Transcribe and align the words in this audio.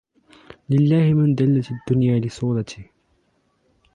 للّه 0.69 1.13
من 1.13 1.35
ذلت 1.35 1.71
الدنيا 1.71 2.19
لصولته 2.19 2.85